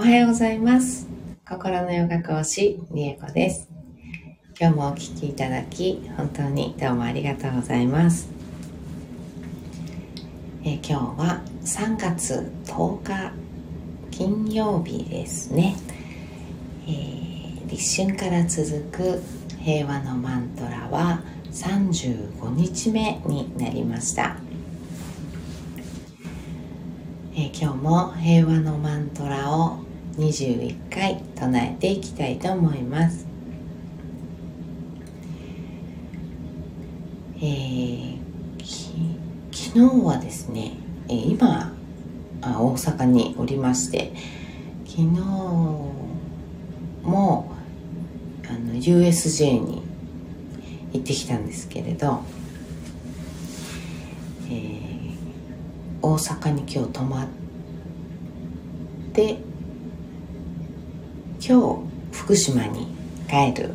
[0.00, 1.06] おはようございます。
[1.46, 3.68] 心のヨガ講師、りえこです。
[4.58, 8.30] 今日もお聞きいただき、本当にどうもありがとうございます。
[10.64, 13.32] え今日は3月10日
[14.10, 15.76] 金曜日ですね。
[16.88, 19.22] えー立春から続く
[19.62, 21.20] 平和のマントラは
[21.52, 24.38] 35日目になりました。
[27.34, 33.26] えー今日も平和のマントラを21回唱えていきたいと思います。
[37.36, 38.18] えー
[38.58, 38.90] き
[39.70, 40.72] 昨日はですね、
[41.08, 41.72] えー今
[42.42, 44.12] あ大阪におりまして
[44.86, 45.06] 昨日
[47.02, 47.52] も
[48.48, 49.82] あの USJ に
[50.92, 52.20] 行ってきたんですけれど、
[54.50, 54.90] えー
[56.02, 57.28] 大阪に今日泊まっ
[59.12, 59.36] て
[61.50, 61.82] 今
[62.12, 62.86] 日福島に
[63.28, 63.70] 帰る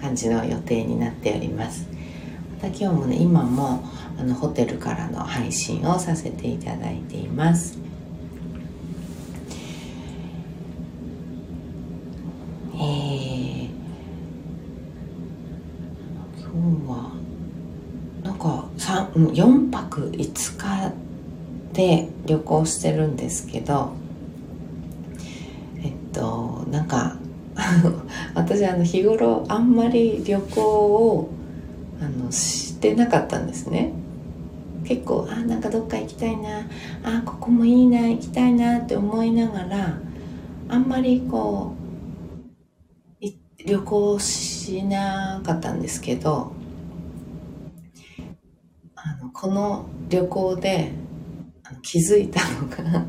[0.00, 1.86] 感じの予定になっております。
[2.62, 3.84] また今日もね今も
[4.18, 7.76] あのホテルからの配信をさせていただいています。
[12.74, 13.68] えー、
[16.40, 16.48] 今
[16.80, 17.10] 日は
[18.22, 20.94] なんか三うん4泊5日
[21.74, 23.92] で旅行してるんですけど
[25.82, 27.16] えっとなんか
[28.64, 31.30] 私あの日頃あんまり旅行を
[32.00, 33.92] あのしてなかったんですね。
[34.84, 36.66] 結構あなんかどっか行きたいな
[37.02, 39.98] あここもいいな行きたいなって思いながら
[40.68, 41.74] あんまりこ
[43.22, 43.26] う
[43.66, 46.52] 旅行しなかったんですけど
[48.94, 50.92] あのこの旅行で
[51.80, 53.06] 気づいたのが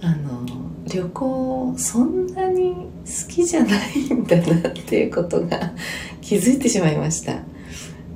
[0.02, 0.61] あの
[0.92, 5.72] 旅行そんなに好きじゃないんだなっていうことが
[6.20, 7.36] 気づいてしまいました。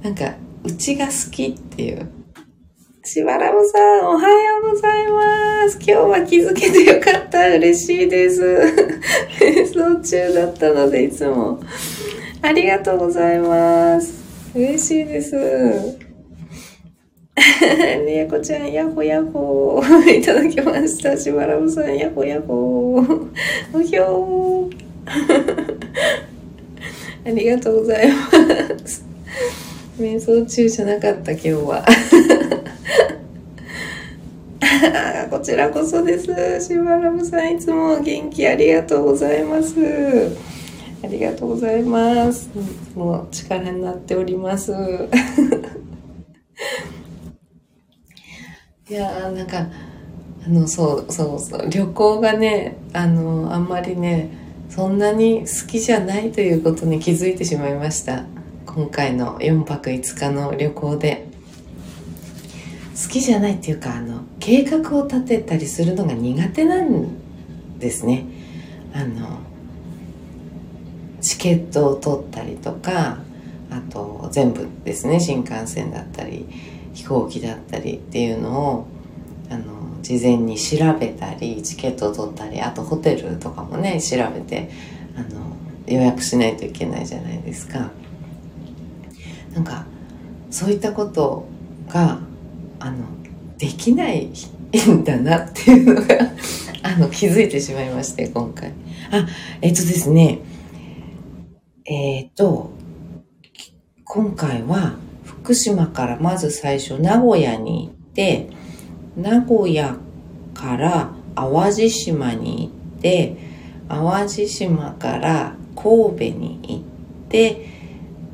[0.03, 2.11] なんかうちが好きっていう。
[3.03, 5.77] しばらぶさんおはようございます。
[5.77, 7.49] 今日は気づけてよかった。
[7.55, 8.43] 嬉しいです。
[9.41, 11.61] 瞑想中だったのでいつも。
[12.43, 14.53] ありがとうございます。
[14.55, 16.06] 嬉しいです。
[17.37, 20.17] りえこちゃん、やほやほー。
[20.19, 21.17] いただきました。
[21.17, 23.31] しばらぶさん、やほやほー。
[23.79, 24.77] うひょー。
[27.27, 28.17] ありがとうございま
[28.87, 29.05] す。
[30.01, 31.85] 瞑想中じゃなかった、今日は。
[35.31, 36.25] こちらこそです。
[36.61, 39.75] しばらぶさん、いつも元気ありがとうございます。
[41.03, 42.49] ありがとうございます。
[42.55, 44.73] いつも力になっております。
[48.89, 49.67] いやーなんか
[50.47, 54.31] あのそうそうそう旅行がねあのあんまりね
[54.71, 58.25] そんなに好きじゃないということに気づいてしまいました。
[58.65, 61.27] 今回の4泊5日の旅行で。
[62.95, 67.09] 好きじゃないっていうかあの計画を立てたりするのが苦手なん
[67.81, 68.25] ですね。
[68.95, 69.41] あの
[71.21, 73.19] チケットを取ったりとか
[73.69, 76.47] あと全部ですね新幹線だったり。
[76.97, 78.87] 飛行機だったりっていうのを
[79.51, 84.71] あの事前に調べたりチケットを取ったりあとホテルとかもね調べて
[85.15, 87.91] あの予約しないといけないじゃないですか。
[89.55, 89.87] なんか
[90.51, 91.47] そういったこと
[91.89, 92.19] が
[92.81, 93.05] あの
[93.59, 94.31] できない
[94.91, 96.07] んだなっていうのが
[96.83, 98.73] あの気づいてしまいまして今回。
[99.11, 99.27] あ
[99.61, 100.39] えっとですね
[101.85, 102.71] えっと
[104.05, 104.97] 今回は
[105.47, 108.51] 福島からまず最初名古屋に行って
[109.17, 109.97] 名古屋
[110.55, 113.37] から淡路島に行って
[113.89, 116.83] 淡路島から神戸に行っ
[117.29, 117.65] て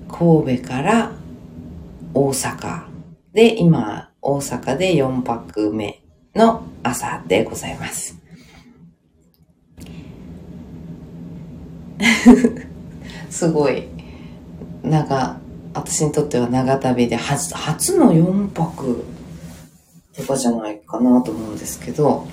[0.09, 1.13] 神戸から
[2.15, 2.87] 大阪。
[3.35, 6.03] で今大阪で4泊目
[6.35, 8.19] の朝でございます。
[13.29, 13.87] すごい。
[14.83, 15.42] 長
[15.75, 19.05] 私にとっては長旅で初初の4泊
[20.15, 22.27] とかじゃないかなと思うんですけど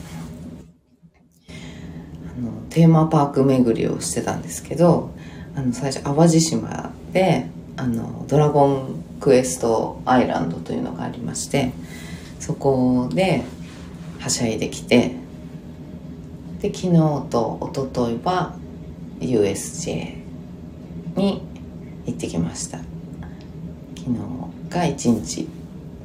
[1.47, 5.11] あのテーマパーク巡りをしてたんですけど
[5.55, 7.47] あの最初淡路島で
[7.77, 11.71] あのドラゴンクエストアイランドというのがありまして
[12.39, 13.43] そこで
[14.19, 15.15] はしゃいできて
[16.61, 16.91] で昨日
[17.29, 18.55] と一昨日は
[19.21, 20.17] USJ
[21.15, 21.41] に
[22.05, 22.88] 行ってきました。
[24.09, 25.47] 昨日が1日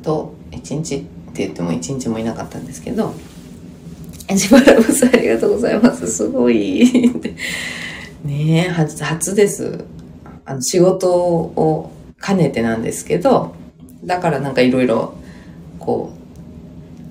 [0.03, 3.15] と1日って言っても1日もいなかったんですけど
[4.37, 6.11] しばらくさんありがとうございます。
[6.11, 6.83] すごい。
[8.25, 9.85] ねえ、初です。
[10.47, 11.91] あの、仕事を
[12.25, 13.55] 兼ねてなんですけど、
[14.03, 15.13] だからなんかいろいろ、
[15.79, 16.11] こ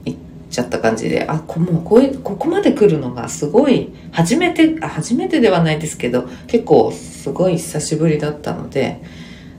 [0.06, 0.19] う、行っ
[0.50, 9.01] ちゃった感じで、あ、こもうこういう、ここまで来るのがすごい、初めて、初めてではないですけど、結構すごい久しぶりだったので、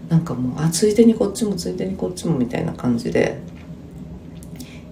[0.09, 3.39] なんかもう、あ、ついでにこっちもついでにこっちもみたいな感じで、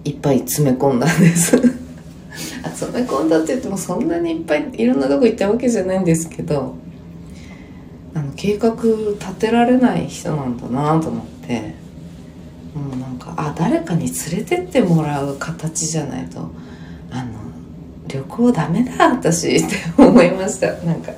[0.05, 1.55] いっぱい詰め込んだんです。
[2.63, 6.75] あ詰め込んだって言ってもそんなにいっぱいいろんなとこ行ったわけじゃないんですけど
[8.13, 11.75] あの計画立てられない人なんだなと思って
[12.73, 16.39] もうなんかあ誰かに連れてってもらう形じゃないと
[17.11, 17.33] あの
[18.07, 20.73] 旅行ダメだ私って思いました。
[20.83, 21.11] なんか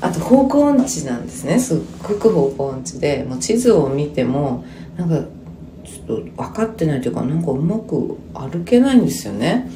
[0.00, 1.58] あと方向音痴なんですね。
[1.58, 4.64] すっごく方向音痴でもう地図を見ても
[4.96, 5.16] なんか
[5.84, 9.70] ちょっと分かってないというかなんかうまく歩けないんですよね。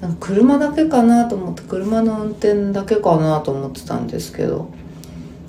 [0.00, 4.68] なんか車だけかなと思って車の運転だけかなと思ってたんですけど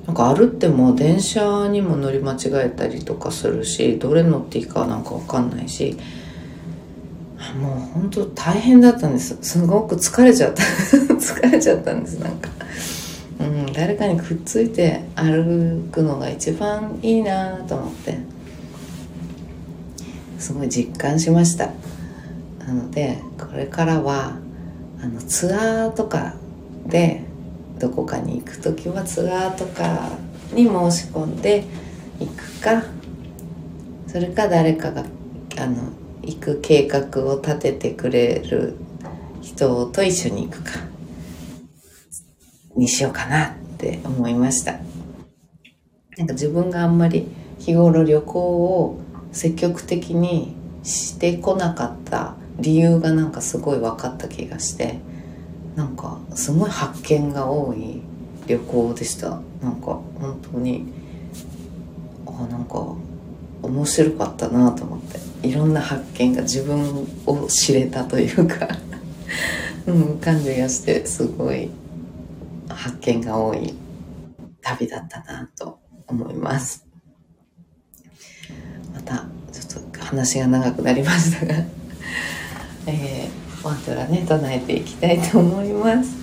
[0.07, 5.97] なんか歩っても電車にも乗り間違えたりとかするしどれ乗っていいかなんか分かんないし
[7.59, 9.37] もう本当大変だったんです。
[9.41, 10.63] すごく疲れちゃった。
[11.15, 12.49] 疲れちゃったんですなんか、
[13.75, 18.35] 誰かにくっついて歩くのが一番いいなと思って。
[20.39, 21.71] すごい実感しました。
[22.59, 24.37] なのでこれからは
[25.01, 26.35] あのツアーとか
[26.85, 27.23] で
[27.79, 30.09] どこかに行く時はツアーとか
[30.53, 31.63] に申し込んで
[32.19, 32.83] 行くか
[34.07, 35.03] それか誰かが
[35.57, 38.75] あの行く計画を立ててくれる
[39.41, 40.71] 人と一緒に行くか
[42.75, 43.55] にしようかな。
[43.75, 44.79] って思いました。
[46.17, 47.27] なんか自分があんまり
[47.59, 48.99] 日頃旅行を
[49.31, 54.99] 積極的にしてこなかった理由がなんかすごい分かった気がして
[55.75, 58.01] なんかすごい発見が多い
[58.47, 59.41] 旅行でした。
[59.61, 60.85] なんか本当に
[62.25, 62.95] あなんか
[63.61, 65.19] 面白かったなと思って。
[65.47, 68.67] いろんな発見が自分を知れたというか。
[69.87, 71.69] うん、感じがしてすごい
[72.85, 73.73] 発見が多い
[74.61, 76.85] 旅だったなと思います
[78.93, 81.55] またちょっと話が長くなりましたが
[82.85, 86.17] えー、マントラね、唱えていきたいと思います。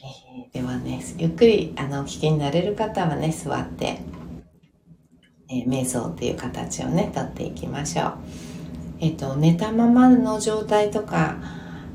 [0.00, 3.98] えー、ではね、ゆっくり、あの、お聞きになれる方はね、座って、
[5.48, 8.14] えー、瞑想っていう形をね、とっていきましょう。
[9.00, 11.38] えっ、ー、と、寝たままの状態とか、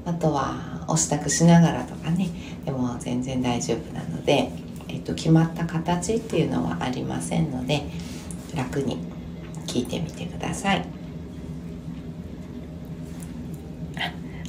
[0.03, 2.29] あとは、お支度しながらとかね、
[2.65, 4.51] でも全然大丈夫なので、
[4.87, 7.83] えっ、と、決まった形っていうのはありませんので、
[8.55, 8.97] 楽に
[9.67, 10.85] 聞いてみてください。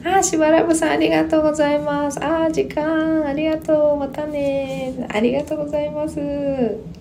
[0.02, 2.18] あ、しばらぶさんありがとうございます。
[2.24, 3.96] あ、時間ありがとう。
[3.98, 5.06] またね。
[5.10, 6.16] ありがとうございます。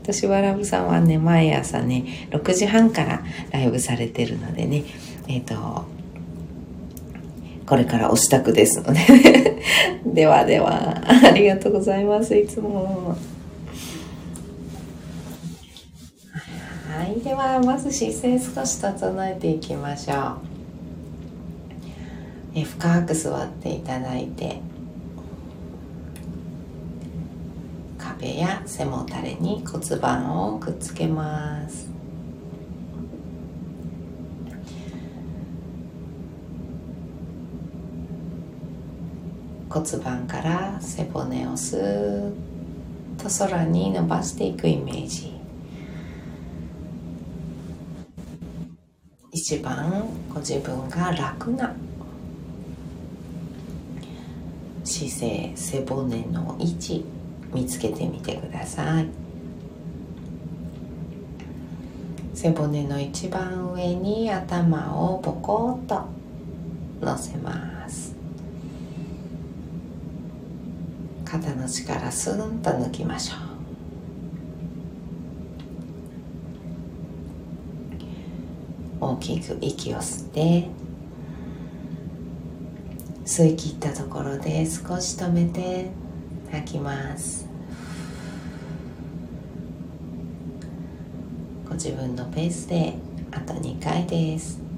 [0.03, 4.83] としばらぶさんはね、毎朝ね、6時半からライブされてるのでね、
[5.29, 5.85] えっ、ー、と、
[7.69, 8.99] これからお支度ですので
[10.03, 12.35] ではでは、ありがとうございます。
[12.35, 13.15] いつも。
[16.89, 17.21] はい。
[17.21, 20.49] では、まず姿勢少し整えていきましょう。
[22.55, 24.59] え深く座っていただいて
[27.97, 31.98] 壁や背もたれに骨盤をくっつけます
[39.69, 42.33] 骨盤から背骨をスーッ
[43.21, 45.31] と空に伸ばしていくイメージ。
[49.31, 51.73] 一番ご自分が楽な
[54.83, 57.05] 姿勢背骨の位置
[57.53, 59.07] 見つけてみてください。
[62.33, 66.05] 背骨の一番上に頭をポコッと
[67.01, 67.78] 乗せます。
[71.29, 73.49] 肩の力スンと抜きましょう。
[79.01, 80.67] 大きく息を吸って
[83.25, 85.91] 吸い切ったところで少し止めて
[86.51, 87.47] 吐きます。
[91.67, 92.95] ご自分のペースで
[93.31, 94.68] あと2回です。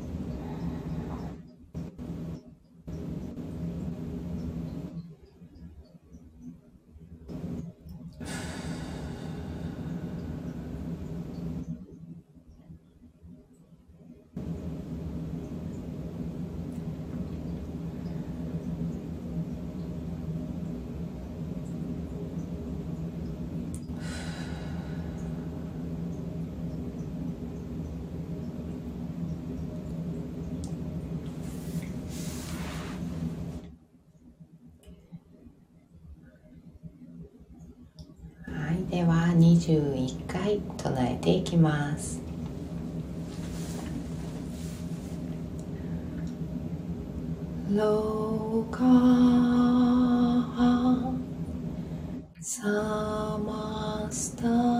[41.51, 42.21] きます。
[47.69, 48.87] ローカー
[52.39, 54.70] サマスター。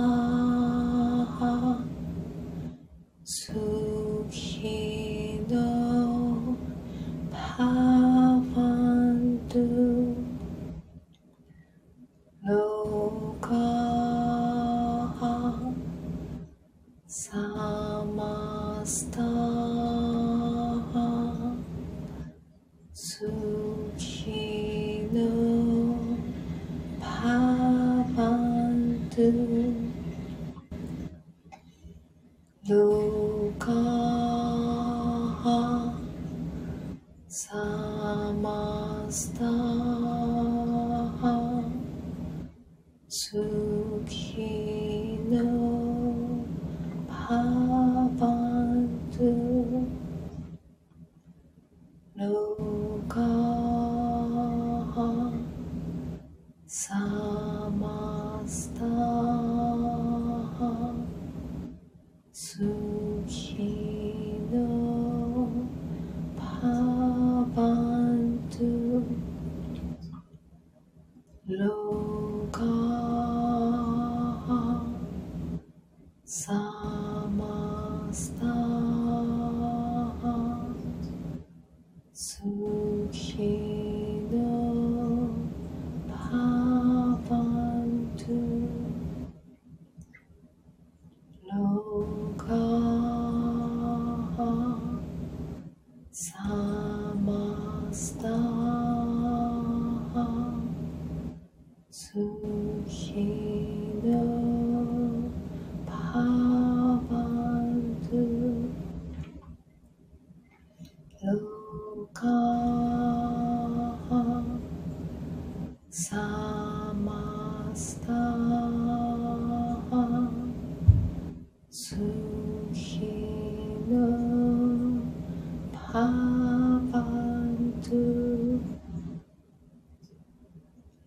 [62.34, 62.91] So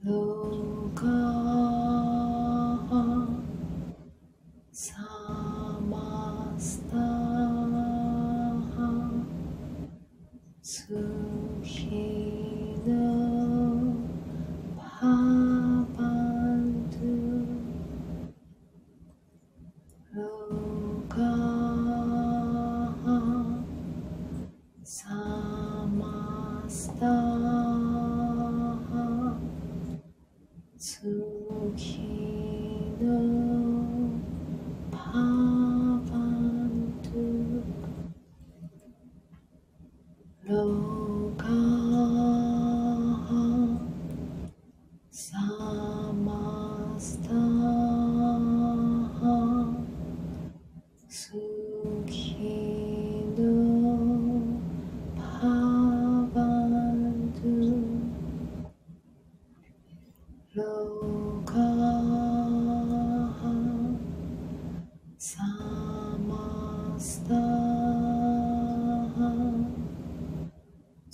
[0.06, 1.24] Look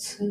[0.00, 0.24] 月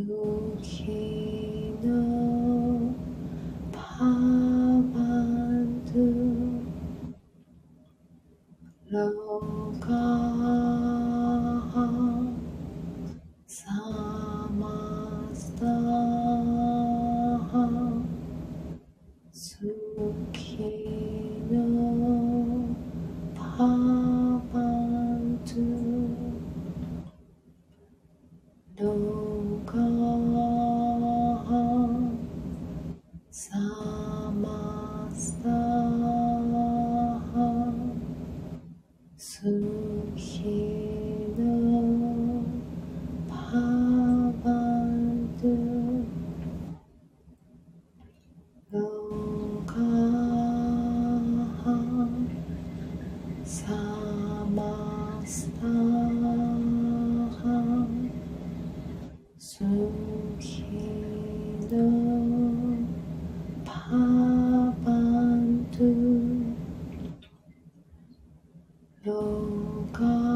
[69.10, 70.29] よか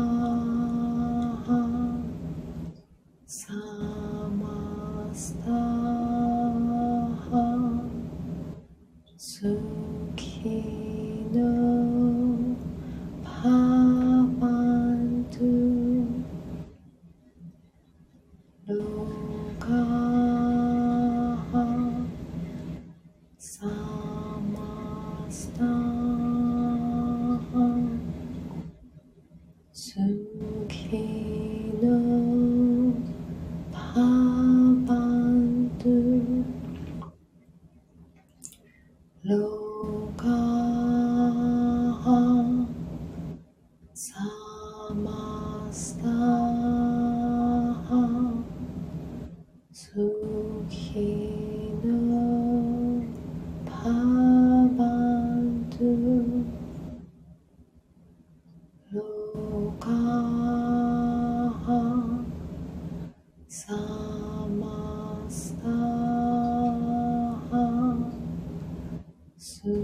[69.43, 69.82] So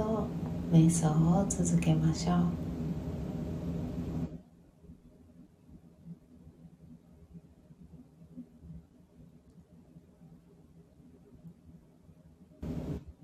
[0.00, 0.26] 分ほど
[0.72, 2.36] 瞑想を続けましょう。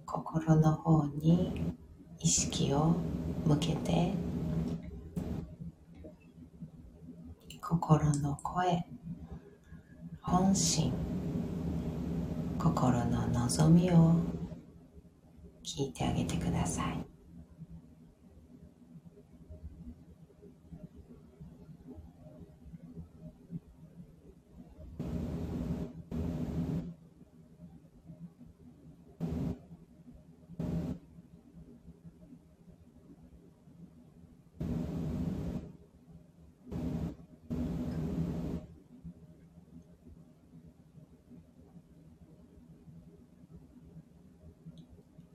[0.05, 1.75] 心の方に
[2.21, 2.95] 意識を
[3.47, 4.13] 向けて
[7.61, 8.85] 心の声
[10.21, 10.93] 本心
[12.59, 14.17] 心の望みを
[15.67, 17.05] 聞いてあげてください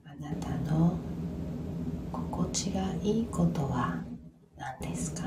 [0.04, 0.96] あなたの
[2.12, 2.80] 心地が
[3.12, 4.02] いいことは
[4.56, 5.20] 何ですか？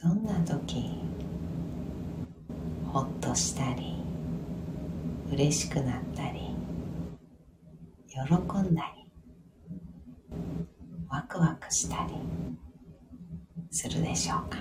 [0.00, 1.00] どんな時
[2.92, 3.96] ほっとしたり
[5.32, 6.54] 嬉しくなったり
[8.08, 8.20] 喜
[8.58, 9.10] んだり
[11.08, 12.19] ワクワクしたり。
[13.80, 14.58] するでしょうか。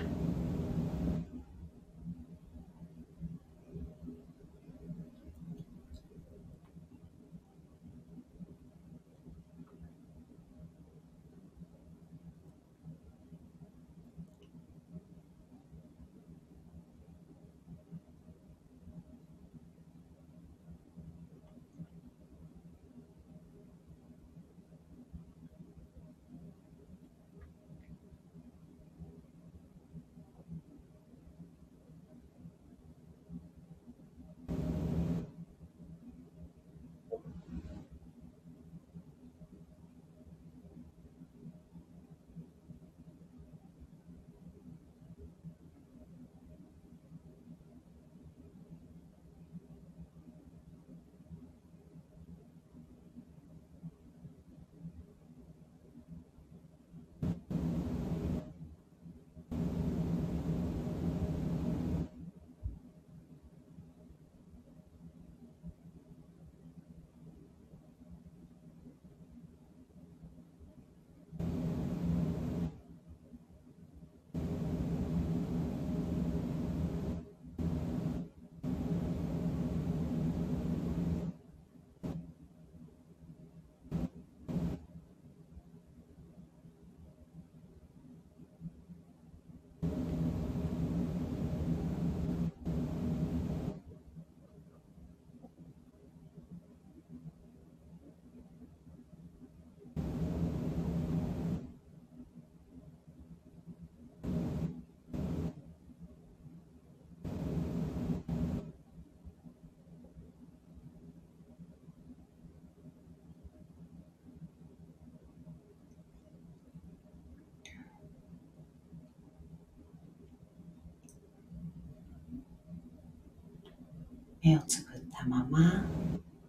[124.41, 125.83] 目をつぶったまま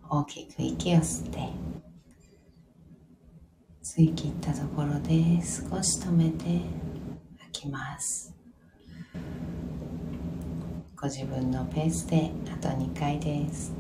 [0.09, 1.39] 大きく息を吸って
[3.83, 6.61] 吸い切ったところで少し止めて
[7.39, 8.33] 吐きます。
[11.01, 13.80] ご自分のペースであと2回です。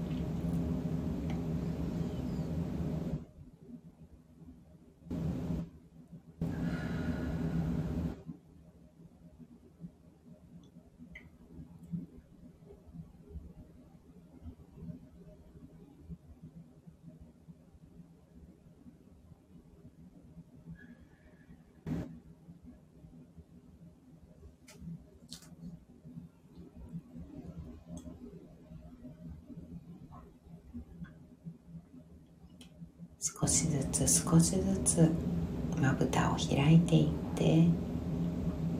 [33.22, 35.11] 少しずつ少しずつ
[35.78, 37.66] まぶたを開いていって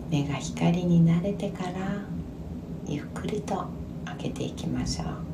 [0.09, 2.07] 目が光に慣れてから
[2.87, 3.67] ゆっくりと
[4.07, 5.31] 開けていきましょう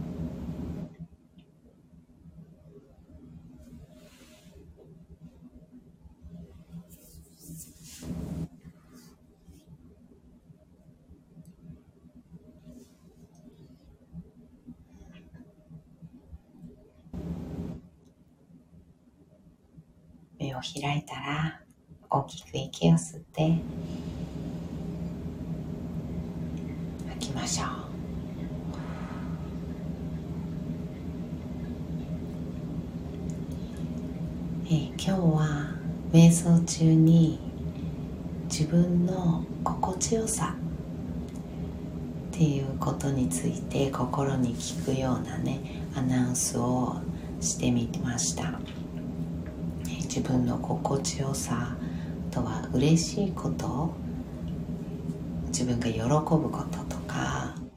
[20.56, 21.60] を開いたら
[22.10, 23.58] 大きく息を吸って
[27.08, 27.66] 吐きましょう
[34.66, 35.74] えー、今日は
[36.12, 37.38] 瞑想中に
[38.44, 40.56] 自分の心地よさ
[42.32, 46.96] っていうことについて心に聞くようなねアナウンスを
[47.40, 48.58] してみました。
[49.84, 51.76] 自分の心地よさ
[52.30, 53.94] とは嬉しいこと
[55.58, 56.65] 自分が喜ぶこと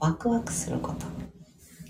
[0.09, 1.05] ワクワクすること。
[1.05, 1.09] っ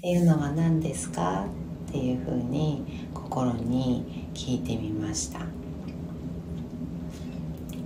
[0.01, 1.45] ていうのは何ですか？
[1.87, 5.39] っていうふうに心に聞いてみました。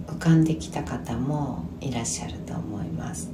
[0.07, 3.29] 浮かんできた方もいらっしゃると思います。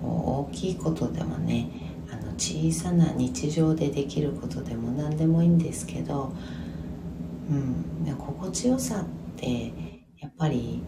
[0.00, 1.70] こう大きいことでもね
[2.10, 6.32] あの小さな日常でできることでも何でもいいんですけど
[7.48, 9.04] うん、心地よさっ
[9.36, 9.72] て
[10.18, 10.82] やっぱり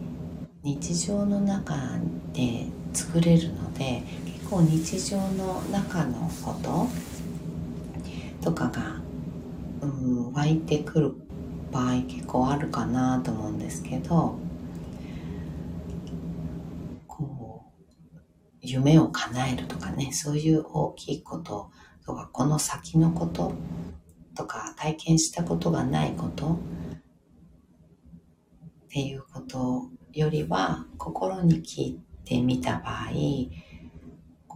[0.61, 1.75] 日常の中
[2.33, 4.03] で作れるので
[4.51, 6.89] 結構日常の中のこと
[8.43, 8.99] とかが、
[9.81, 11.13] うん、湧いてくる
[11.71, 14.37] 場合結構あるかなと思うんですけど
[17.07, 21.71] こう夢を叶えるとかねそういう大きいこと
[22.05, 23.53] とかこの先のこと
[24.35, 26.57] とか体験したことがないことっ
[28.89, 33.11] ていうことよりは心に聞いてみた場合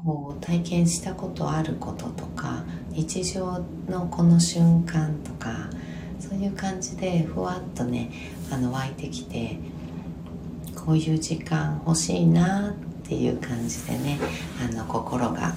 [0.04, 5.70] こう体験したことあることとか日常のこの瞬間とか
[6.20, 8.12] そういう感じでふわっとね
[8.52, 9.58] あの湧いてきて
[10.76, 12.74] こういう時間欲しいなっ
[13.08, 14.20] ていう感じでね
[14.62, 15.56] あの心が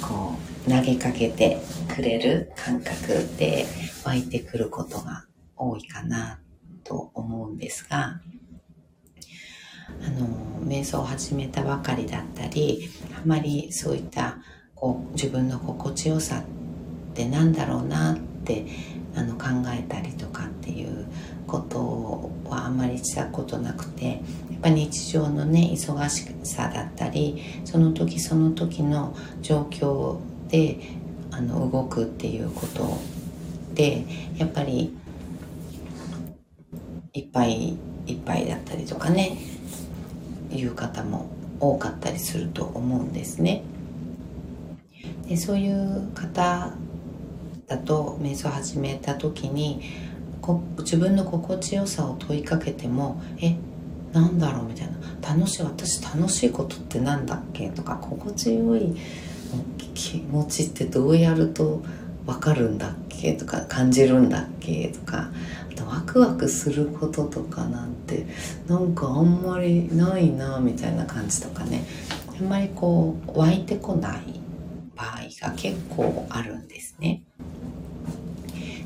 [0.00, 0.34] こ
[0.66, 1.60] う投げかけて
[1.92, 3.66] くれる感覚で
[4.04, 5.24] 湧いてくることが
[5.56, 6.38] 多いかな
[6.84, 8.20] と思うんですが、
[10.04, 10.26] あの、
[10.66, 14.38] 瞑想を始めたばかりだったり、あまりそういった
[14.82, 18.66] こう自分の心地よさってなんだろうなって
[19.14, 21.06] あの考えたりとかっていう
[21.46, 30.80] ことはあんまりしたことなくてやっぱ日常のね忙しさだったりその時その時の状況で
[31.30, 32.98] あの動くっていうこと
[33.74, 34.04] で
[34.38, 34.96] やっぱり
[37.12, 39.38] いっぱいいっぱいだったりとかね
[40.54, 41.26] いう方も
[41.60, 43.62] 多かったりすると思うんですね。
[45.28, 46.74] でそういう方
[47.66, 49.80] だと瞑想を始めた時に
[50.40, 53.56] こ自分の心地よさを問いかけても「え
[54.12, 54.92] なんだろう?」みたいな
[55.26, 58.94] 「楽しい私楽しいことって何だっけ?」とか「心地よい
[59.94, 61.80] 気持ちってどうやると
[62.26, 65.30] 分かるんだっけ?」とか「感じるんだっけ?」とか
[65.80, 68.26] ワクワクすることとかなんて
[68.66, 71.84] なんかあんまりないなみたいな感じとかね
[72.38, 74.40] あんまりこう湧いてこない
[74.94, 77.22] 場合が結構あるんですね。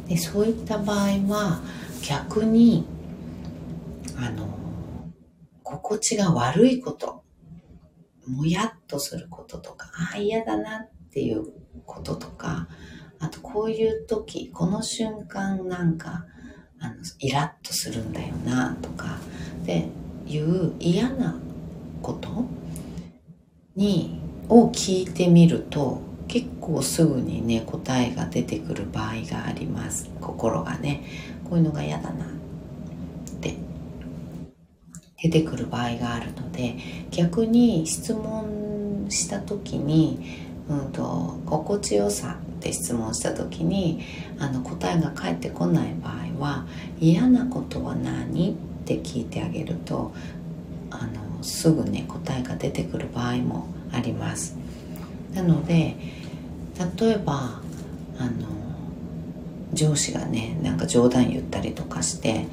[0.09, 1.61] でそういった場合は
[2.03, 2.87] 逆に
[4.16, 4.57] あの
[5.62, 7.25] 心地が悪いこと
[8.27, 11.46] もやっとすることとかああ嫌だなっていう
[11.85, 12.68] こととか
[13.18, 16.25] あとこういう時この瞬間なんか
[16.80, 19.18] あのイラッとするんだよなとか
[19.62, 19.88] って
[20.26, 21.36] いう嫌な
[22.02, 22.46] こと
[23.74, 30.10] にを聞いてみると結構すぐにね答えが出てくる場合があります。
[30.20, 31.04] 心がね。
[31.44, 32.28] こういうのが嫌だなっ
[33.40, 33.54] て。
[35.22, 36.76] 出てくる場合があるので
[37.10, 44.02] 逆に質問した時に、うんと、心地よさって質問した時に
[44.38, 46.66] あの答えが返ってこない場合は
[46.98, 50.12] 嫌なことは何って聞いてあげると
[50.90, 54.57] あのすぐね答えが出てくる場合もあります。
[55.33, 55.96] なので
[56.98, 57.61] 例えば
[58.18, 58.48] あの
[59.72, 62.46] 上司がねなんか冗談言ったりとかして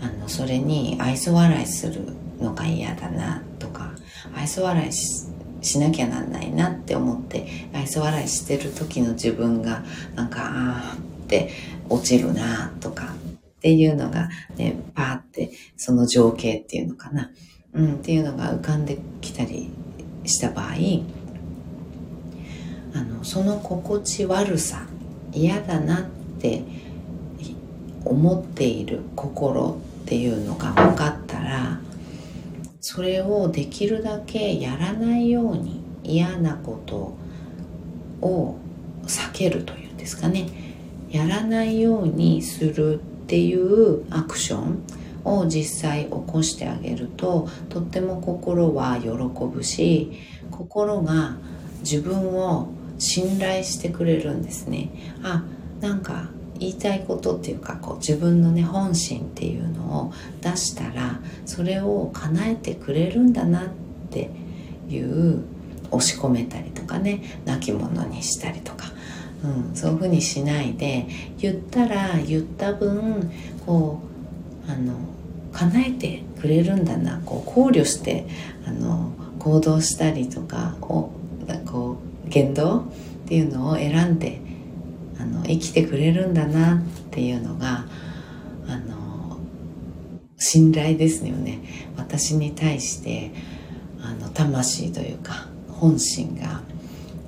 [0.00, 2.02] あのそれに愛想笑いする
[2.40, 3.92] のが嫌だなとか
[4.34, 5.27] 愛想笑いし
[5.60, 9.82] しなきゃなんないなって思って愛想笑いしてる時の自分が
[10.14, 11.50] なんかああって
[11.88, 13.14] 落ちるなとか
[13.58, 17.30] っていうのがねパーってその情景っていうのかな、
[17.74, 19.70] うん、っていうのが浮かんできたり
[20.24, 20.74] した場合
[22.94, 24.86] あのその心地悪さ
[25.32, 26.04] 嫌だなっ
[26.40, 26.62] て
[28.04, 31.80] 思っている心っていうのが分かったら
[32.80, 37.16] それをできるだけやらないように嫌なこと
[38.20, 38.56] を
[39.04, 40.48] 避けるというんですかね。
[41.10, 44.82] やらないようにするっていうアクション
[45.24, 50.12] を実際起こしてあげるととっても心は喜ぶし
[50.50, 51.36] 心が
[51.80, 54.90] 自分を信頼してくれるんですね。
[55.22, 55.44] あ
[55.80, 63.68] なんか言いたいことっていうかこう自分のね本心っていうのを出したらそれを叶えてくれるんだなっ
[64.10, 64.30] て
[64.88, 65.44] いう
[65.90, 68.86] 押し込めたりとかね泣き者にしたりとか、
[69.44, 71.06] うん、そういうふうにしないで
[71.38, 73.30] 言ったら言った分
[73.64, 74.00] こ
[74.66, 74.94] うあの
[75.52, 78.26] 叶えてくれるんだなこう考慮して
[78.66, 81.10] あの行動したりとかを
[81.66, 82.82] こう言動っ
[83.26, 84.40] ていうのを選んで
[85.20, 87.84] あの生きてくれるんだなっていうのが
[88.68, 89.38] あの
[90.36, 91.60] 信頼ですよね。
[91.96, 93.32] 私に対して
[94.00, 96.62] あの魂というか本心が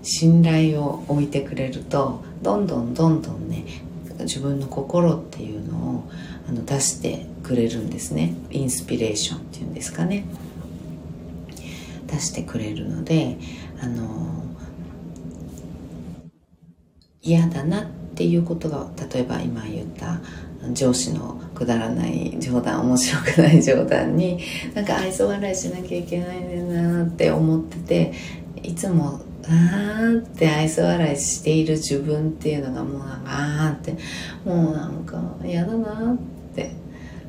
[0.02, 3.64] 信頼を置いてくれるとどんどんどんどんね
[4.20, 6.10] 自分の心っていうのを
[6.48, 8.34] あの出してくれるんですね。
[8.50, 10.24] インスピレーションっていうんですかね。
[12.06, 13.38] 出してくれるので
[13.80, 14.44] あの
[17.22, 20.20] 嫌だなっていうことが例えば今言った
[20.72, 24.40] 上司のくだらない冗談面白くない冗談に
[24.74, 28.12] なんか愛想笑いしなきゃいけないねなって思ってて
[28.62, 33.96] いつもあーって愛想笑いしている自分っていうのがもうなんかあーって
[34.44, 36.18] もうなんか嫌だなっ
[36.54, 36.72] て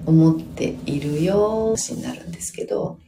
[0.05, 2.99] 思っているよしになるんですけど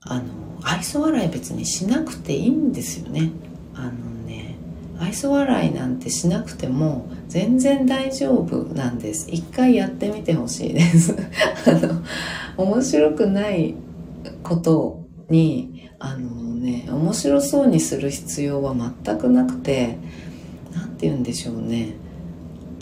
[0.00, 0.24] あの
[0.62, 3.30] 愛想笑い別にしなくていいんですよね。
[3.82, 3.92] あの
[4.24, 4.54] ね
[5.00, 9.28] 愛想笑いなんてしなくても全然大丈夫なんです。
[9.30, 11.16] 一回やってみてほしいです。
[11.66, 12.02] あの
[12.56, 13.74] 面白くない
[14.44, 19.98] ことにあのね面白そうにする必要は全くなくて
[20.72, 21.94] 何て言うんでしょうね。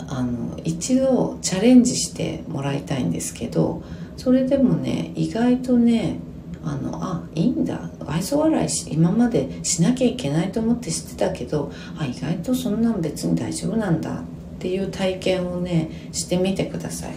[0.07, 3.81] あの一度チャレンジしてもらいたいんですけど
[4.17, 6.19] それでもね意外とね
[6.63, 7.89] あのあいいんだ。
[8.05, 14.21] 愛想笑いし今までしなきゃいけないと思って知ってたけどあ意外とそんなん別に大丈夫なんだ。
[14.21, 14.23] っ
[14.61, 17.15] ていう体験をねしてみてください。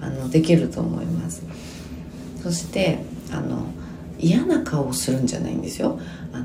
[0.00, 1.42] あのできると思います。
[2.42, 3.66] そしてあの
[4.18, 5.98] 嫌な顔をするんじゃないんですよ。
[6.32, 6.44] あの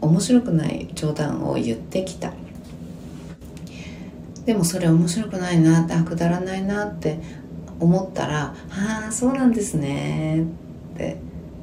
[0.00, 2.32] 面白くない冗談を言ってきた。
[4.44, 7.18] でもそれ面白くないなってくだらないなって
[7.80, 10.44] 思ったら「ああそうなんですね」
[10.94, 11.16] って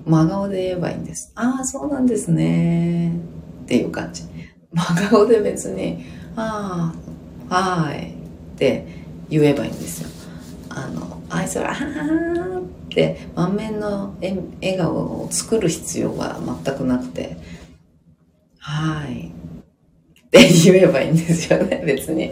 [0.06, 1.32] 真顔で言えばいいんです。
[1.36, 3.14] ああ、そうなんですね。
[3.64, 4.24] っていう感じ。
[4.74, 6.94] 真顔で別に、あ
[7.50, 8.12] あ、はい。
[8.12, 8.86] って
[9.30, 10.10] 言えばいいんですよ。
[10.70, 17.38] あの、あいつら、ははって満面の笑顔を作る必要は全くなくて、
[18.60, 19.28] はい。
[19.28, 22.32] って言えばいいんですよね、別に。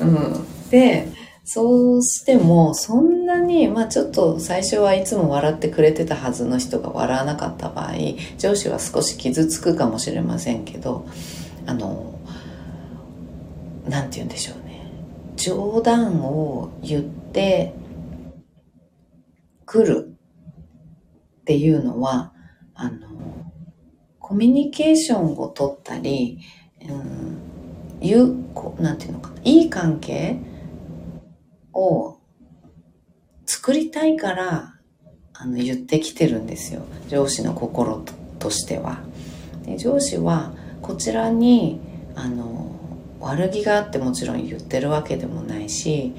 [0.00, 0.70] うん。
[0.70, 1.08] で、
[1.44, 7.94] そうしても、そんなに、まあちょっと最初はいつも笑ってくれてたはずの人が笑わなかった場合、
[8.38, 11.06] 上司は少し傷つくかもしれませんけど、
[11.66, 12.18] あの、
[13.88, 14.80] なんて言うんでしょうね。
[15.36, 17.74] 冗談を言って
[19.64, 20.16] くる
[21.40, 22.32] っていうのは、
[22.74, 23.08] あの、
[24.18, 26.38] コミュニケーションを取ったり、
[26.82, 30.38] うん、いう、こ、なんていうのかな、いい関係
[31.72, 32.18] を
[33.46, 34.74] 作りたいから
[35.32, 38.04] あの言ってきてるんですよ上司の心
[38.38, 39.00] としては。
[39.64, 40.52] で上司は
[40.82, 41.80] こちらに
[42.14, 42.70] あの
[43.20, 46.12] 悪気があってもちろん言ってるわけでもないし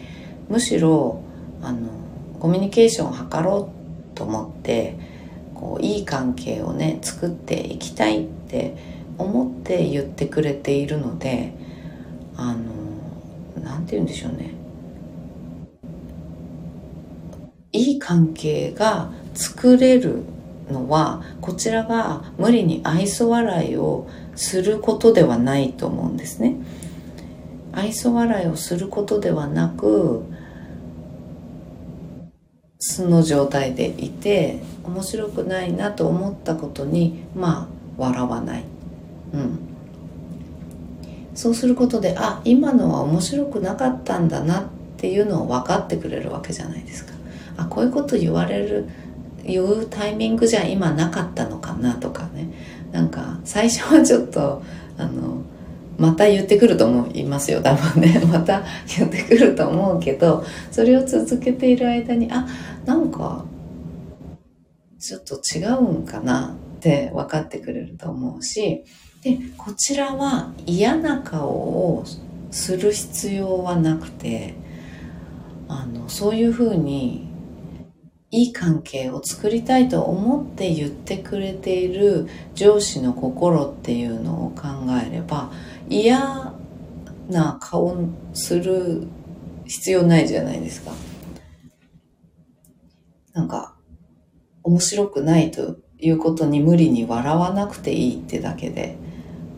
[0.50, 1.22] むしろ
[1.62, 1.90] あの
[2.40, 3.72] コミュニケーションを図ろ
[4.14, 4.98] うと思って
[5.56, 8.76] こういい関係をね作っていきたいって
[9.18, 11.54] 思って言ってくれているので
[12.36, 12.60] あの
[13.64, 14.61] 何て言うんでしょうね
[17.72, 20.24] いい関係が作れる
[20.70, 26.56] のはこちらが無理に愛想笑いをすることではないと思うんですね。
[27.74, 30.24] 愛想笑いをすることではなく
[32.80, 38.64] 素の状態でいて面白くないなと思ったことにまあ笑わない、
[39.34, 39.60] うん、
[41.36, 44.64] そうすることであ今のは面白くなかったんだなっ
[44.98, 47.21] ていうのを分かってくれるわけじゃないですか。
[47.58, 48.88] あこういうこと言われる
[49.44, 52.50] 言うタイミングじゃ今なかったのかなとかね。
[52.92, 54.62] なんか最初はちょっと
[54.98, 55.44] あの
[55.98, 57.62] また言ってくると思いますよ。
[57.64, 58.22] 多分ね。
[58.32, 58.64] また
[58.98, 62.48] 言ってくると思うけどそれを続けている間にあ
[62.86, 63.46] なんか
[65.00, 68.84] ちょっと違うんかなって分かってくれると思うし。
[69.24, 72.04] でこちらは嫌な顔を
[72.50, 74.56] する必要はなくて
[75.68, 77.31] あのそういうふうに
[78.32, 84.68] いい関係を作りたいと思って言ってくれている上司の心っていうのを考
[85.06, 85.52] えれば
[85.90, 86.54] 嫌
[87.30, 87.94] な顔
[88.34, 89.08] する
[89.66, 90.92] 必要ないじゃないですか。
[93.34, 93.76] なんか
[94.64, 98.96] 面白くないということに無理に笑わなくていいってだけで、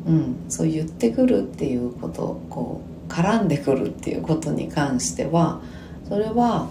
[0.05, 5.61] うん、そう言ってくるっていうことこう絡んでくるっていうことに関しては
[6.07, 6.67] それは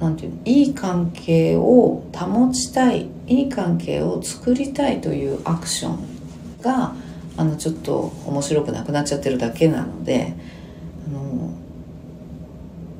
[0.00, 6.12] なんていうのいい関係を保ちたいいい関係を作りたいというアクション
[6.60, 6.94] が
[7.36, 10.34] あのちょっと面白くなくなっちゃってるだけなので
[11.06, 11.50] あの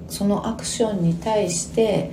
[0.08, 2.10] そのアクションに対して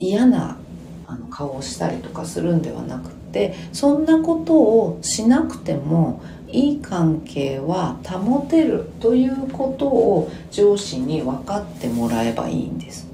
[0.00, 0.58] 嫌な
[1.06, 13.13] あの顔をしたりとかするんではなくてそんなことをしなくてもいい関係は保てるということを上司に分かってもらえばいいんです。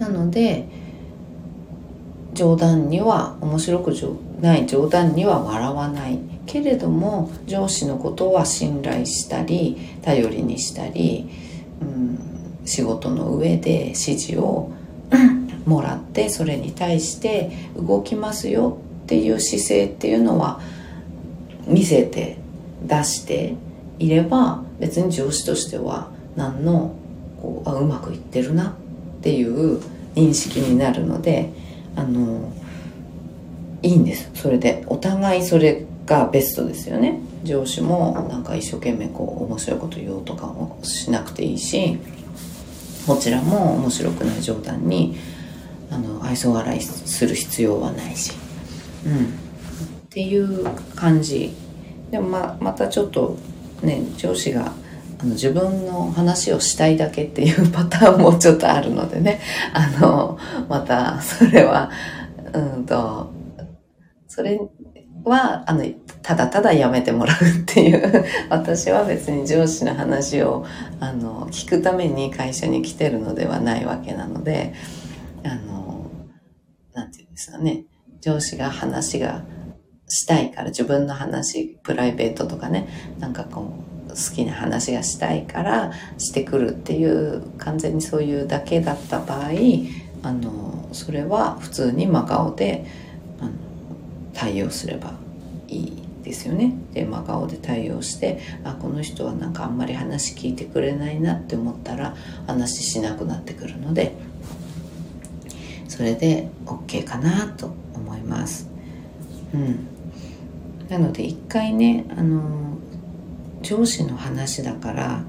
[0.00, 0.66] なので
[2.32, 3.92] 冗談には面白く
[4.40, 6.18] ない冗談には笑わない。
[6.50, 11.30] けれども上司のことは信頼したり頼りにしたり、
[11.80, 12.18] うん、
[12.64, 14.72] 仕事の上で指示を
[15.64, 20.60] もらってそれに対して動きますよっていう姿勢っていうのは
[21.68, 22.38] 見せて
[22.84, 23.54] 出して
[24.00, 26.96] いれば別に上司としては何の
[27.40, 28.74] こうあうまくいってるな
[29.20, 29.80] っていう
[30.14, 31.52] 認識になるので
[31.94, 32.52] あの
[33.82, 34.30] いいんです。
[34.34, 37.20] それでお互いそれがベストですよね。
[37.44, 41.98] 上司もなんか一生懸命こう面白いこと言おうとかもしなくていいし
[43.06, 45.16] こちらも面白くない冗談に
[45.90, 48.32] あの愛想笑いする必要はないし、
[49.06, 49.18] うん、っ
[50.10, 51.54] ていう感じ。
[52.10, 53.36] でもままたちょっと
[53.82, 54.72] ね上司が
[55.20, 59.40] あの自分の話をしたいだけっていうパターンもちょっとあるのでね。
[59.74, 61.90] あのまたそれは
[62.54, 63.30] うんと
[64.26, 64.58] それ
[65.24, 65.84] はあの
[66.22, 68.24] ただただやめてもらうっていう。
[68.48, 70.64] 私は別に上司の話を
[71.00, 74.72] あの聞くために会社に来てるのではないわけなので
[75.44, 76.10] あの
[76.94, 77.84] なんていうんですかね。
[78.22, 79.44] 上司が話が
[80.08, 82.88] したいから自分の話プライベートとかね。
[83.18, 89.50] なんかこう好きな話がしたいからしてくるっていう完全にそういうだけだった場合
[90.22, 92.84] あのそれは普通に真顔で
[93.40, 93.52] あの
[94.34, 95.14] 対応すれば
[95.68, 96.74] いいですよね。
[96.92, 102.14] で真顔で対応してあこの人はなんかあんまり話聞いてくれないなって思ったら
[102.46, 104.12] 話しなくなってくるので
[105.88, 108.68] それで OK かなと思います。
[109.52, 109.86] うん、
[110.88, 112.69] なので一回ねあの
[113.70, 115.22] 上司の話だから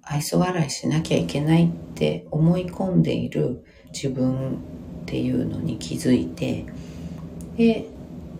[0.00, 4.58] 愛想笑いしなきゃいけないって思い込んでいる自分
[5.02, 6.66] っていうのに気づいて
[7.56, 7.88] で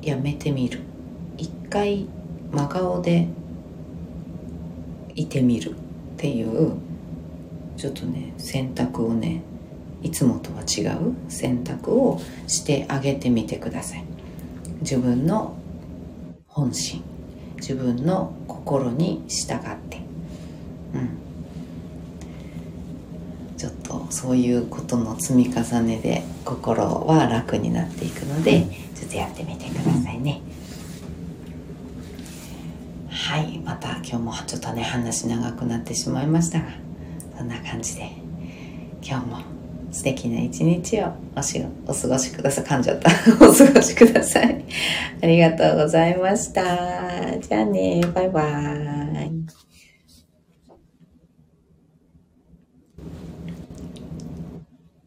[0.02, 0.82] やめてみる。
[1.36, 2.06] 一回
[2.52, 3.26] 真顔で
[5.16, 5.74] いてみるっ
[6.16, 6.76] ていう
[7.76, 9.42] ちょっとね選択をね
[10.00, 14.04] いつもとは違う選択をしてあげてみてください。
[14.82, 15.56] 自分の
[16.46, 17.02] 本心
[17.56, 18.32] 自分の
[18.64, 19.58] 心に従っ
[19.88, 19.98] て。
[20.94, 21.08] うん。
[23.56, 30.40] ちょっとそういうことの積み重ねで心は楽になっていくのでちょっとやってみてくださいね。
[33.08, 33.58] はい。
[33.58, 36.66] また今日もちょっとね話長くなってしまいましたが
[37.36, 38.12] そんな感じで
[39.02, 39.59] 今日も
[39.90, 42.64] 素敵な一日をおしお過ごしください。
[42.64, 43.10] 噛んじゃった。
[43.44, 44.64] お過ごしください。
[45.22, 47.38] ありがとうございました。
[47.38, 48.00] じゃあね。
[48.14, 49.39] バイバーイ。